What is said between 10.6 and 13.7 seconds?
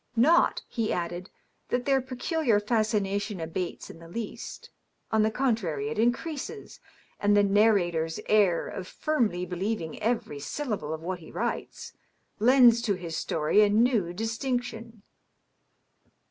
lable of what he writes, lends to his story a